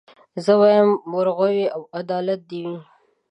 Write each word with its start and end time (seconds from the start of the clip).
زه 0.43 0.53
وايم 0.61 0.89
وروغي 1.15 1.59
او 1.75 1.81
عدالت 1.99 2.39
دي 2.49 2.61
وي 2.67 2.77